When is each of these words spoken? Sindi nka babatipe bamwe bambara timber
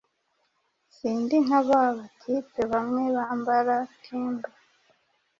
Sindi 0.95 1.35
nka 1.45 1.59
babatipe 1.67 2.61
bamwe 2.71 3.03
bambara 3.15 3.75
timber 4.03 4.53